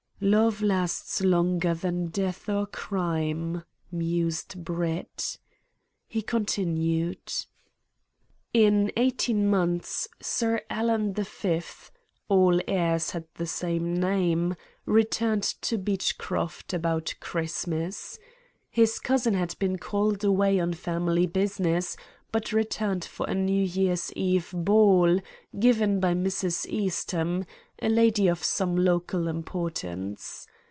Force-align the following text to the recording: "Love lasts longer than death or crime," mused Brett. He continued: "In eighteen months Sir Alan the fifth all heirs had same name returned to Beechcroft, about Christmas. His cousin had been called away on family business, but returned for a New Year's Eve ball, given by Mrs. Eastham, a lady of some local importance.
"Love 0.23 0.61
lasts 0.61 1.21
longer 1.23 1.73
than 1.73 2.05
death 2.09 2.47
or 2.47 2.67
crime," 2.67 3.63
mused 3.91 4.63
Brett. 4.63 5.35
He 6.07 6.21
continued: 6.21 7.33
"In 8.53 8.91
eighteen 8.95 9.47
months 9.49 10.07
Sir 10.21 10.61
Alan 10.69 11.13
the 11.13 11.25
fifth 11.25 11.91
all 12.29 12.59
heirs 12.67 13.09
had 13.17 13.25
same 13.49 13.95
name 13.99 14.53
returned 14.85 15.55
to 15.61 15.79
Beechcroft, 15.79 16.71
about 16.71 17.15
Christmas. 17.19 18.19
His 18.69 18.99
cousin 18.99 19.33
had 19.33 19.55
been 19.57 19.79
called 19.79 20.23
away 20.23 20.59
on 20.59 20.73
family 20.73 21.25
business, 21.25 21.97
but 22.31 22.53
returned 22.53 23.03
for 23.03 23.25
a 23.25 23.35
New 23.35 23.63
Year's 23.63 24.13
Eve 24.13 24.53
ball, 24.55 25.19
given 25.59 25.99
by 25.99 26.13
Mrs. 26.13 26.65
Eastham, 26.67 27.43
a 27.81 27.89
lady 27.89 28.29
of 28.29 28.41
some 28.41 28.73
local 28.77 29.27
importance. 29.27 30.47